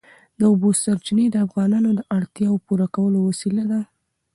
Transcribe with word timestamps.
د 0.37 0.41
اوبو 0.51 0.69
سرچینې 0.83 1.25
د 1.31 1.35
افغانانو 1.45 1.89
د 1.95 2.01
اړتیاوو 2.17 2.59
د 2.61 2.63
پوره 2.67 2.87
کولو 2.95 3.19
وسیله 3.29 3.63
ده. 3.71 3.81